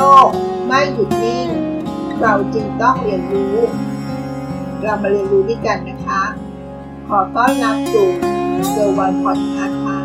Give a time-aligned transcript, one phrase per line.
[0.00, 0.28] ลก
[0.66, 1.48] ไม่หยุดนิ่ง
[2.20, 3.56] เราจึงต้องเรียนรู้
[4.82, 6.22] เรามาเรียนรู้ด้วยกันนะคะ
[7.08, 8.08] ขอต้อนรับสู่
[8.70, 9.98] เซอร์วันพอดคาส์ค่ะ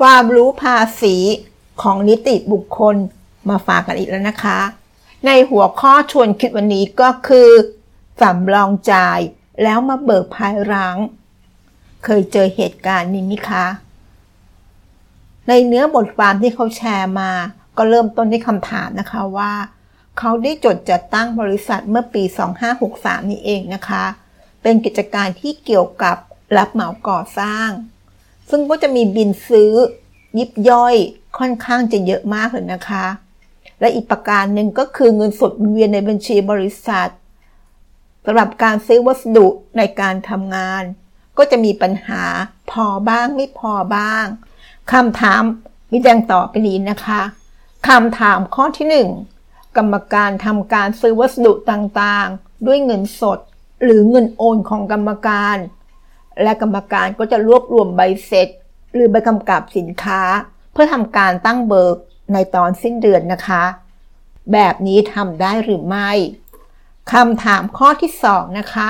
[0.00, 1.16] ความรู้ภาษี
[1.82, 2.96] ของนิติบุคคล
[3.48, 4.60] มาฝากกันอีกแล้วนะคะ
[5.26, 7.50] ในหัวข้อชวนคิดวันนี้ก็คือ
[8.20, 9.20] สำรองจ่าย
[9.62, 10.96] แล้วมาเบิกภายหลัง
[12.04, 13.66] เคยเจอเหตุการณ์นี้ไหมคะ
[15.48, 17.32] ในเนื้อบทความที่เขาแชร์มา
[17.76, 19.52] ก็เริ่มต้นด้วยคำถามนะคะว่า
[20.18, 22.22] เขาได้จดจัดตั้งบริษัทเมื่อปี
[22.76, 24.04] 2563 นี้เองนะคะ
[24.62, 26.16] เป็นกิจการที่เกี่ยวกับ
[26.56, 27.68] รับเหมาก่อสร้าง
[28.50, 29.72] ซึ่งก็จะมีบินซื้อ
[30.38, 30.94] ยิบย่อย
[31.38, 33.06] ค่อนข้างจะเยอะมากเลยนะคะ
[33.80, 37.08] และอีกประการหนึ่งก็คือเงินสดเวียนในบัญชีบริษัท
[38.24, 39.46] สำหรับการซื้อวัสดุ
[39.76, 40.82] ในการทำงาน
[41.38, 42.22] ก็จะมีปัญหา
[42.70, 44.24] พอบ้างไม่พอบ้าง
[44.92, 45.42] คำถาม
[45.90, 47.20] มีดังต่อไปนี้นะคะ
[47.88, 53.38] คำถามข้อที่ 1 กรรมการทำการซื้อวัสดุต่างๆ ด้วยเงินสด
[53.82, 55.56] หรือเงินโอนของกรรมการ
[56.42, 58.48] และกรรมการก็จะรวบรวมใบเสร็จ
[58.94, 60.22] หรือใบกำกับสินค้า
[60.72, 61.96] เพื่อทำการตั้งเบิก
[62.32, 63.64] ในตอนสิ้นเดือนนะคะ
[64.52, 66.10] แบบนี้ทำได้หรือไม่
[67.12, 68.88] คำถามข้อที่ 2 นะคะ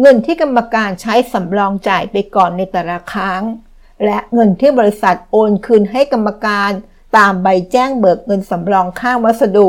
[0.00, 3.42] เงินที่กรรมการใช้สำรองจ่ายไปก่อนในแต่ละครั้ง
[4.04, 6.70] และเงินที่บริษัทโอนคืนให้กรรมการ
[7.16, 9.68] ตามใบแจ้งเบิกเงินสำรองค่าวัสดุ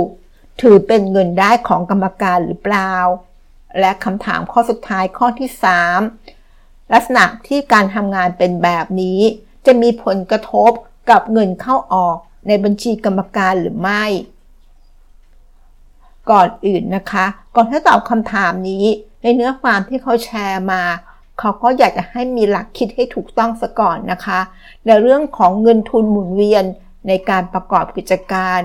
[0.61, 2.93] ถือเป็นเงินได้ของกรรมการหรือเปล่า
[3.79, 5.49] และคำถามข้อสุดท้ายข้อที่
[6.21, 9.19] 3 ลักษณะที่การทำงานเป็นแบบนี้
[9.65, 10.71] จะมีผลกระทบ
[11.09, 12.17] กับเงินเข้าออก
[12.47, 14.05] ในบัญชีกรรมการหรือไม่
[16.31, 18.85] ก่อนอื่นนะคะ ก่อนที่ตอบคำถามนี้
[19.21, 20.81] ในเนื้อความที่เขาแชร์มา
[21.39, 24.39] เขาก็อยากจะให้มีหลักคิดให้ถูกต้องซะก่อนนะคะ
[24.85, 26.65] ในเรื่องของเงินทุนหมุนเวียน
[27.07, 28.59] ในการประกอบกิจการ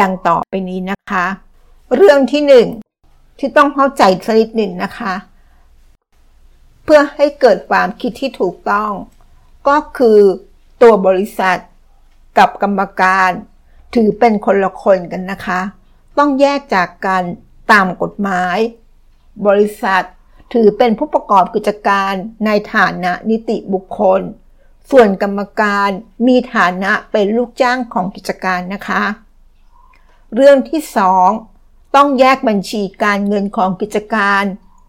[0.00, 1.26] ดังต่อไปนี้นะคะ
[1.94, 2.66] เรื่องที่หนึ่ง
[3.38, 5.14] ที่ต้องเข้าใจสักนิดหนึ่งนะคะ
[6.84, 8.90] เพื่อให้เกิดความคิดที่ถูกต้อง
[9.68, 10.18] ก็คือ
[10.82, 11.58] ตัวบริษัท
[12.38, 13.30] กับกรรมการ
[13.94, 15.60] ถือเป็นคนละคนกันนะคะ
[16.18, 17.22] ต้องแยกจากกัน
[17.72, 18.58] ตามกฎหมาย
[19.46, 20.04] บริษัท
[20.52, 22.12] ถือเป็นผู้ประกอบกิจการ
[22.46, 24.20] ในฐานะนิติบุคคล
[24.90, 25.90] ส่วนกรรมการ
[26.26, 29.02] มีฐานะเป็นลูกจ้างของกิจการนะคะ
[30.34, 30.80] เรื่องที่
[31.38, 34.44] 2 ต้องแยกบัญชีการเงินของกิจการ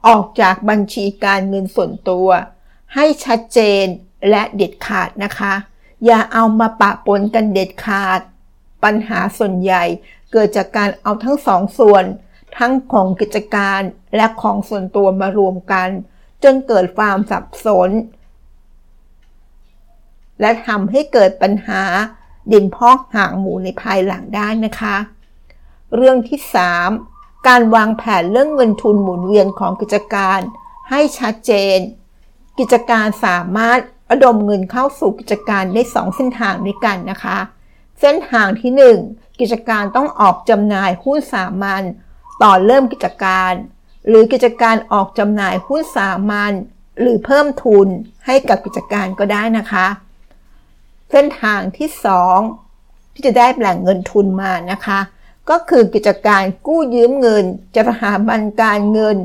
[0.08, 2.30] ออกจากบัญชีการเงินส่วนตัว
[2.96, 3.86] ให้ชัดเจน
[4.30, 5.54] และเด็ดขาดนะคะ
[6.06, 8.20] อย่าเอามาปะปนกันเด็ดขาด
[8.84, 9.84] ปัญหาส่วนใหญ่
[10.32, 12.04] เกิดจากการเอาทั้งสองส่วน
[12.58, 13.82] ทั้งของกิจการ
[14.16, 15.90] และของส่วนตัวมารวมกัน
[16.44, 17.90] จนเกิดความสับสน
[20.42, 21.84] และทำให้เกิดปัญหา
[22.52, 24.96] ดินพอกห่างหมูในภายหลังได้นะคะ
[25.96, 26.40] เรื่องที่
[26.94, 30.40] 3 การวางแผนเรื่องเงินทุนหมุนเวียนของกิจการ
[30.90, 31.78] ให้ชัดเจน
[32.60, 33.80] กิจการสามารถ
[34.10, 37.38] ระดมเงินเข้าสู่กิจการได้ 2 เส้นทางด้วยกันนะคะ
[38.00, 41.84] เส้นทางที่1 กิจการต้องออกจำหน่ายหุ้นสามัญ
[42.44, 43.54] ต่อเริ่มกิจการ
[44.08, 46.54] หรือกิจการออกจำหน่ายหุ้นสามัญ
[47.00, 47.88] หรือเพิ่มทุน
[48.26, 49.88] ให้กับกิจการก็ได้นะคะ
[51.12, 51.90] เส้นทางที่
[52.52, 55.00] 2 ที่จะได้แหล่งเงินทุนมานะคะ
[55.50, 57.46] ก็คือกิจการกู้ยืมเงิน
[57.76, 59.18] จากสถาบันการเงิน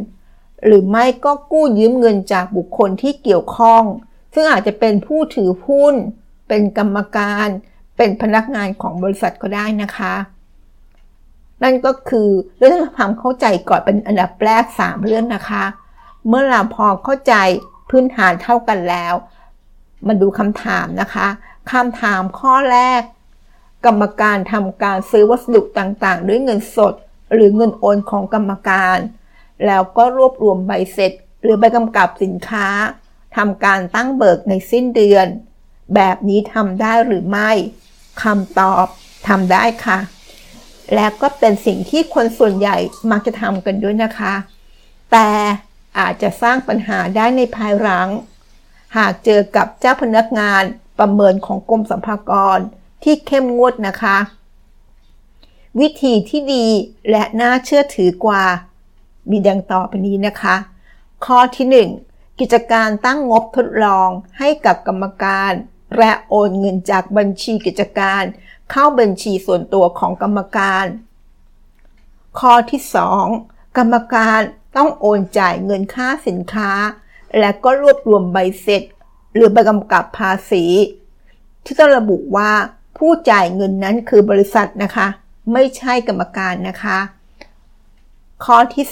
[0.65, 3.83] หรือไม่ก็กู้ยืมเงินจากบุคคลที่เกี่ยวข้อง
[4.35, 5.95] ซึ่งอาจจะเป็นผู้ถือหุ้น
[6.49, 7.49] เป็นกรรมการ
[7.97, 10.15] เป็นพนักงานของบริษัทก็ได้นะคะ
[11.63, 12.29] นั่นก็คือ
[12.59, 15.65] เรื่องความเข้าใจก่อนเป็นอันดับแรก 3 เรื่องนะคะ
[16.29, 17.35] เมื่อเราพอเข้าใจ
[17.91, 19.15] พื้นฐานเท่ากันแล้ว
[20.07, 21.27] มาดูคำถามนะคะ
[21.73, 23.03] คำถามข้อแรก
[23.87, 26.95] กรรมการทำการซื้อวัสดุต่างๆ ด้วยเงินสด
[27.35, 28.99] หรือเงินโอนของกรรมการ
[29.67, 31.13] แล้วก็รวบรวมใบเสร็จ
[31.43, 32.69] หรือใบกำกับสินค้า
[33.37, 35.27] ทำการตั้งเบิกในสิ้นเดือน
[35.95, 37.51] แบบนี้ทำได้หรือไม่
[38.23, 38.87] คำตอบ
[39.29, 39.99] ทำได้ค่ะ
[40.95, 42.77] และก็เป็นสิ่งที่คนส่วนใหญ่
[43.11, 44.35] มักจะทำกันด้วยนะคะ
[45.13, 45.29] แต่
[45.99, 48.09] อาจจะสร้างปัญหาได้ในภายหลัง
[48.97, 50.63] หากเจอกับเจ้าพนักงาน
[50.99, 52.59] ประเมินของกรมสัมภากร
[53.05, 54.17] ที่เข้มงวดนะคะ
[55.81, 56.67] วิธีที่ดี
[57.11, 58.45] และน่าเชื่อถือกว่า
[59.31, 60.57] มีดังต่อไปนี้นะคะ
[61.27, 61.67] ข้อที่
[62.09, 64.09] 1 กิจการตั้งงบทดลอง
[64.39, 65.53] ให้กับกรรมการ
[65.99, 68.23] และโอนเงินจากบัญชีกิจการ
[68.71, 70.87] เข้าบัญชีส่วนตัวของกรรมการ
[72.39, 72.81] ข้อที่
[73.31, 74.41] 2 กรรมการ
[74.77, 76.71] ต้องโอนจ่ายเงินค่าสินค้า
[77.39, 78.83] และก็รวบรวมใบเสร็จ
[79.35, 80.65] หรือใบกำกับภาษี
[81.65, 82.53] ที่ต้องระบุว่า
[82.99, 85.07] ผู้จ่ายเงินนั้นคือบริษัทนะคะ
[85.53, 86.99] ไม่ใช่กรรมการนะคะ
[88.45, 88.87] ข้อที่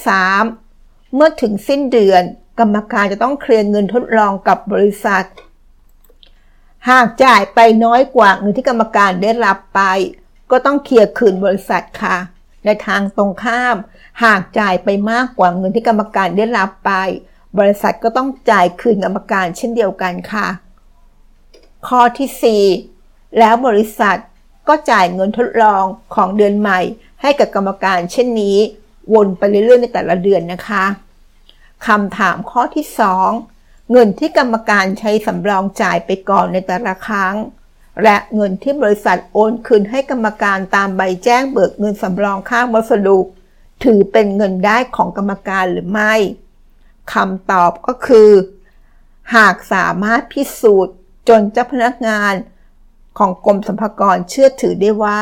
[0.55, 2.23] 3 เมื่อถึงสิ้นเดือน
[2.61, 5.25] กรรมการจะต้องเคลียร์เงินทดลองกับบริษัท
[6.91, 9.81] หากจ่ายไปน้อยกว่าเงินที่กรรมการได้รับไป
[10.51, 12.17] ก็ต้องเคลียร์คืนบริษัทค่ะ
[12.65, 13.77] ในทางตรงข้าม
[14.25, 16.93] หากจ่ายไปมากกว่าเงินที่กรรมการได้รับไป
[17.59, 20.47] บริษัทก็ต้องจ่ายคืนกรรมการเช่นเดียวกันค่ะ
[21.89, 24.19] ข้อที่ 4 แล้วบริษัท
[24.69, 25.85] ก็จ่ายเงินทดลอง
[26.15, 26.81] ของเดือนใหม่
[27.23, 28.59] ให้กับกรรมการเช่นนี้
[29.15, 30.85] วนไปเรื่อยๆในแต่ละเดือนนะคะ
[31.87, 33.52] คำถามข้อที่ 2
[33.91, 37.37] เงินที่กรรมการใช้สำรองจ่ายไปก่อนในแต่ละครั้ง
[38.03, 43.19] และเงินที่บริษัทโอนคืนให้กรรมการตามใบแจ้งเบิกเงินสำรองค่าวัสดุ
[43.85, 46.15] ถือเป็นเงินได้ของกรรมการหรือไม่
[47.13, 48.31] คำตอบก็คือ
[49.35, 50.95] หากสามารถพิสูจน์
[51.29, 52.35] จนเจ้าพนักงาน
[53.19, 55.21] ของกรมสรรพากรเชื่อถือได้ว่า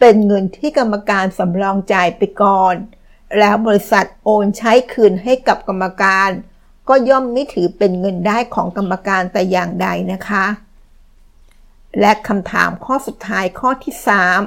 [0.00, 2.74] เป็นเงินที่กรรมการสำรองจ่ายไปก่อน
[3.38, 6.30] แล้วบริษัทโอนใช้คืนให้กับกรรมการ
[6.88, 10.46] ก็ย่อมไม่ถือเป็นเงินได้ของกรรมการแต่อย่างใดนะคะ
[12.00, 13.94] และคำถามข้อสุดท้ายข้อที่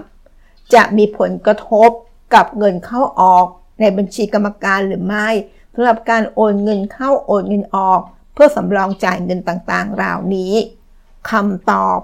[0.09, 1.89] 3 จะมีผลกระทบ
[2.33, 3.45] กับเงินเข้าออก
[3.79, 5.29] ในบัญชีกรรมการหรือไม่
[5.73, 7.99] สำหรับการโอนเงินเข้าโอนเงินออก
[8.33, 10.53] เพื่อสำรองจ่ายเงินต่างๆเหล่านี้
[11.29, 11.99] คำตอบ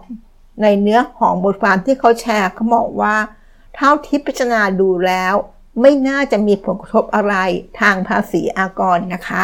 [0.62, 3.16] ในเนื้อของบทความที่เขาแชร์เขาบอกว่า
[3.75, 5.34] เท่าที่พิจารณาดูแล้ว
[5.82, 7.36] ไม่น่าจะมีผลกระทบอะไร
[7.80, 9.44] ทางภาษีอากรนะคะ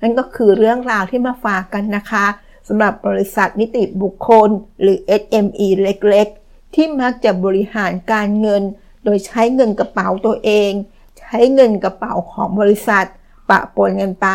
[0.00, 2.26] นั่นก็คือเรื่องราวที่มาฝากกันนะคะ
[2.68, 4.48] สำหรับบริษัทนิติบุคคล
[4.82, 8.62] หรือ SME เล็กๆ ที่มักจะบริหารการเงิน
[9.04, 10.72] โดยใช้เงินกระเป๋าตัวเอง
[11.20, 13.06] ใช้เงินกระเป๋าของบริษัท
[13.50, 14.26] ปะปนกันไป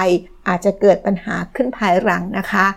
[0.47, 2.67] อาจจะเกิดปัญหาขึ้นภายหลังนะคะ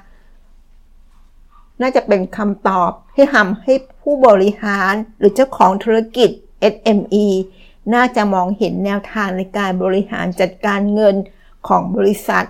[1.81, 6.31] น่าจะเป็นคำตอบที่ทำให้ผู้บริหารหรือเจ้าของธุรกิจ
[6.75, 7.27] SME
[7.95, 11.17] น่าจะมองเห็นแนวทางในการบริหารจัดการเงิน
[11.69, 12.45] ของบริษัท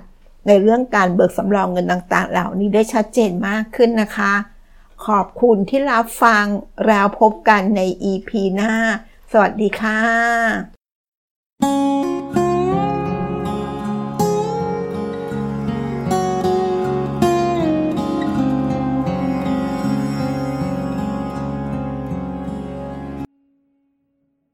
[0.46, 4.32] ในเรื่องการเบิกสำรองเงินต่างๆ เหล่านี้ได้ชัดเจนมากขึ้นนะคะ
[5.06, 6.44] ขอบคุณที่รับฟัง
[6.86, 7.80] แล้วพบกันใน
[8.10, 8.72] EP หน้า
[9.32, 10.77] สวัสดีค่ะ